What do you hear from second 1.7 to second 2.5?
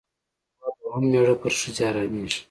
حرامېږي.